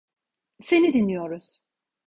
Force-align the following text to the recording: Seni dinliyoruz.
Seni 0.59 0.93
dinliyoruz. 0.93 1.61